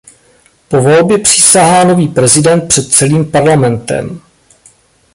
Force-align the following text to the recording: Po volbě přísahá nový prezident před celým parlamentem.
Po 0.67 0.81
volbě 0.81 1.17
přísahá 1.17 1.83
nový 1.83 2.07
prezident 2.07 2.67
před 2.67 2.93
celým 2.93 3.31
parlamentem. 3.31 4.19